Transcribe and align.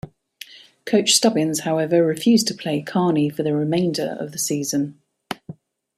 Coach 0.85 1.11
Stubbins 1.11 1.59
however 1.59 2.03
refused 2.03 2.47
to 2.47 2.55
play 2.55 2.81
Carney 2.81 3.29
for 3.29 3.43
the 3.43 3.55
remainder 3.55 4.17
of 4.19 4.31
the 4.31 4.39
season. 4.39 4.99